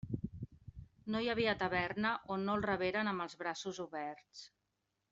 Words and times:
No 1.15 1.21
hi 1.25 1.29
havia 1.33 1.53
taverna 1.59 2.15
on 2.37 2.49
no 2.49 2.57
el 2.61 2.67
reberen 2.69 3.13
amb 3.13 3.27
els 3.29 3.39
braços 3.45 3.83
oberts. 3.89 4.47